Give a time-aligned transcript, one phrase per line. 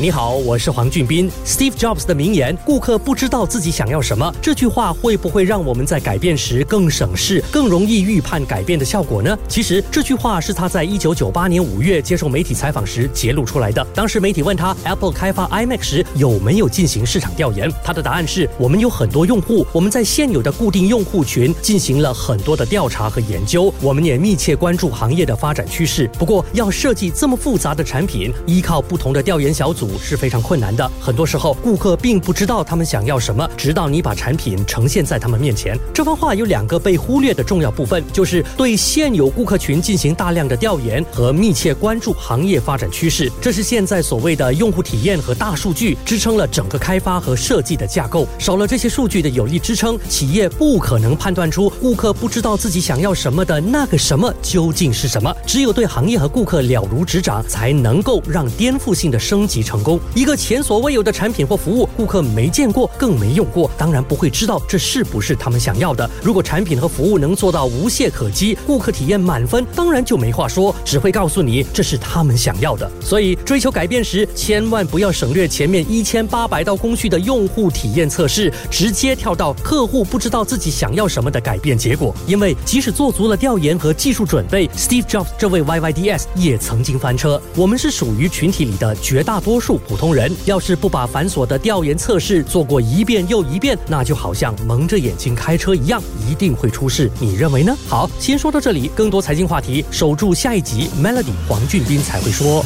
[0.00, 1.30] 你好，我是黄俊斌。
[1.44, 9.38] Steve Jobs 的名言“顾客不知道自己想要什么”，这句话会不会让我们在改变时更省事、更容易预判改变的效果呢？
[9.46, 13.86] 其实这句话是他在一九九八年五月接受媒体采访时揭露出来的。
[13.94, 26.08] 当时媒体问他 Apple 开发 iMac 时有没有进行市场调研，他的答案是：我们有很多用户，我们在现有的固定用户群进行了很多的调查和研究，我们也密切关注行业的发展趋势。
[26.18, 29.89] 不过，要设计这么复杂的产品，依靠不同的调研小组。
[29.98, 30.90] 是非常困难的。
[31.00, 35.78] 很多时候，顾客并不知道他们想要什么，直到你把产品呈现在他们面前。
[35.92, 43.30] 这番话有两个被忽略的重要部分，就是对现有顾客群进行大量的调研和密切关注行业发展趋势。
[43.40, 48.26] 这是现在所谓的用户体验和大数据支撑了整个开发和设计的架构。
[48.38, 55.34] 少了这些数据的有力支撑，企业不可能判断出顾客不知道自己想要什么的那个什么究竟是什么。
[55.46, 60.00] 只有对行业和顾客了如指掌，才能够让颠覆性的升级成功。
[60.14, 66.08] 一个前所未有的产品或服务，顾客没见过，更没用过，当然不会知道这是不是他们想要的。
[66.22, 72.90] 如果产品和服务能做到无懈可击，顾客体验满分，当然就没话说，只会告诉你这是他们想要的。
[73.00, 82.14] 所以追求改变时，千万不要省略前面一千八百道工序的用户体验测试，直接跳到客户不知道自己想要什么的改变结果。
[82.26, 87.40] 因为即使做足了调研和技术准备，Steve Jobs 这位 YYDS 也曾经翻车。
[87.54, 89.69] 我们是属于群体里的绝大多数。
[89.78, 97.10] 普通人要是不把繁琐的调研测试做过一遍又一遍，那就好像蒙着眼睛开车一样，一定会出事。
[97.18, 97.76] 你认为呢？
[97.88, 100.88] 好，先说到这里，更多财经话题，守住下一集。
[101.00, 102.64] Melody 黄俊斌才会说。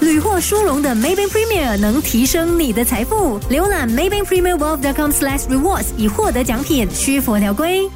[0.00, 3.40] 屡获殊荣的 Maybank Premier 能提升你的财富。
[3.50, 7.88] 浏览 Maybank Premier Wealth.com/rewards 以获得奖品，需符条规。